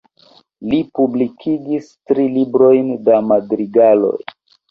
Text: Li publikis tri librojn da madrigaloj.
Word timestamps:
Li 0.69 0.77
publikis 0.99 1.91
tri 2.11 2.25
librojn 2.39 2.89
da 3.09 3.19
madrigaloj. 3.33 4.17